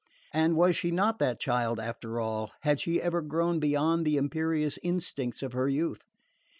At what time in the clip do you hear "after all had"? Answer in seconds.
1.79-2.79